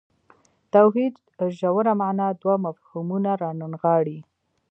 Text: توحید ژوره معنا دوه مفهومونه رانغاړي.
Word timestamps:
توحید 0.73 1.15
ژوره 1.59 1.93
معنا 2.01 2.27
دوه 2.41 2.55
مفهومونه 2.65 3.31
رانغاړي. 3.41 4.19